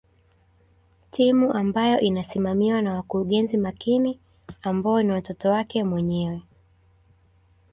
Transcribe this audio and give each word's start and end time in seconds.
Timu 1.11 1.53
ambayo 1.53 1.99
inasimamiwa 1.99 2.81
na 2.81 2.93
wakurugenzi 2.93 3.57
makini 3.57 4.19
ambao 4.61 5.01
ni 5.03 5.11
watoto 5.11 5.49
wake 5.49 5.83
mwenyewe 5.83 6.41